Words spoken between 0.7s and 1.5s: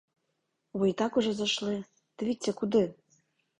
Ви й так уже